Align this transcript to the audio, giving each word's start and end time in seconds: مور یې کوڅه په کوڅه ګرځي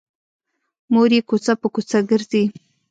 مور 0.93 1.09
یې 1.15 1.21
کوڅه 1.29 1.53
په 1.61 1.67
کوڅه 1.73 1.99
ګرځي 2.09 2.43